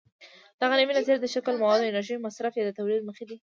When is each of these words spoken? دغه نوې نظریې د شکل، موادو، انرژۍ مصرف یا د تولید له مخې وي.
دغه 0.61 0.73
نوې 0.81 0.93
نظریې 0.99 1.21
د 1.21 1.27
شکل، 1.35 1.53
موادو، 1.61 1.87
انرژۍ 1.89 2.15
مصرف 2.21 2.53
یا 2.55 2.63
د 2.65 2.71
تولید 2.77 2.99
له 3.01 3.07
مخې 3.09 3.23
وي. 3.27 3.37